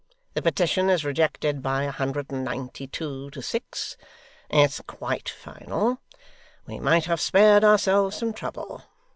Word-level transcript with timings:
The 0.33 0.41
petition 0.41 0.89
is 0.89 1.05
rejected 1.05 1.61
by 1.61 1.83
a 1.83 1.91
hundred 1.91 2.31
and 2.31 2.43
ninety 2.43 2.87
two, 2.87 3.29
to 3.29 3.41
six. 3.43 3.97
It's 4.49 4.81
quite 4.87 5.29
final. 5.29 6.01
We 6.65 6.79
might 6.79 7.05
have 7.05 7.21
spared 7.21 7.63
ourselves 7.63 8.17
some 8.17 8.33
trouble. 8.33 8.81